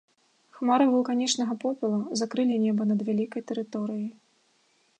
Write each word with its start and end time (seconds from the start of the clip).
Хмары 0.59 0.85
вулканічнага 0.93 1.53
попелу 1.63 1.99
закрылі 2.21 2.55
неба 2.65 2.83
над 2.93 2.99
вялікай 3.11 3.41
тэрыторыяй. 3.51 4.09